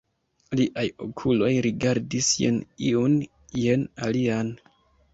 Liaj 0.59 0.85
okuloj 1.07 1.51
rigardis 1.67 2.33
jen 2.47 2.59
iun, 2.91 3.17
jen 3.67 3.89
alian. 4.09 4.55